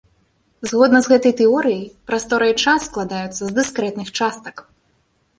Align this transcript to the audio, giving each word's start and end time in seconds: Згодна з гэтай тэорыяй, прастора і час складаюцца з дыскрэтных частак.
Згодна 0.69 0.99
з 1.07 1.09
гэтай 1.11 1.33
тэорыяй, 1.41 1.83
прастора 2.11 2.47
і 2.51 2.55
час 2.63 2.87
складаюцца 2.89 3.41
з 3.45 3.51
дыскрэтных 3.59 4.07
частак. 4.21 4.55